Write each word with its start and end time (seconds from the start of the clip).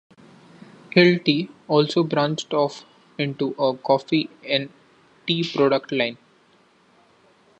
Hilty 0.95 1.47
also 1.67 2.01
branched 2.03 2.55
off 2.55 2.85
into 3.19 3.51
a 3.59 3.77
coffee 3.77 4.31
and 4.43 4.71
tea 5.27 5.43
product 5.47 5.91
line. 5.91 6.17